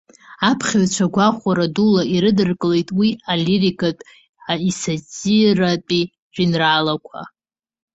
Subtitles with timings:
[0.49, 4.09] Аԥхьаҩцәа гәахәара дула ирыдыркылеит уи илирикатәи
[4.69, 7.21] исатиратәи жәеинраалақәа.